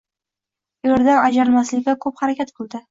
[0.89, 2.79] Eridan ajralmaslikka ko`p harakat qildi